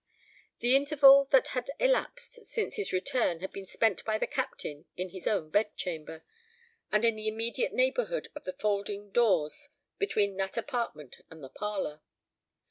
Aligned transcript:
The 0.61 0.75
interval 0.75 1.25
that 1.29 1.49
had 1.49 1.69
elapsed 1.79 2.43
since 2.47 2.75
his 2.75 2.91
return 2.91 3.39
had 3.41 3.51
been 3.51 3.67
spent 3.67 4.03
by 4.03 4.17
the 4.17 4.25
Captain 4.25 4.85
in 4.97 5.09
his 5.09 5.27
own 5.27 5.51
bedchamber, 5.51 6.23
and 6.91 7.05
in 7.05 7.15
the 7.15 7.27
immediate 7.27 7.71
neighbourhood 7.73 8.27
of 8.35 8.43
the 8.45 8.53
folding 8.53 9.11
doors 9.11 9.69
between 9.99 10.37
that 10.37 10.57
apartment 10.57 11.17
and 11.29 11.43
the 11.43 11.49
parlour. 11.49 12.01